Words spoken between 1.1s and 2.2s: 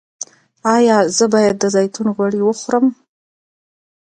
زه باید د زیتون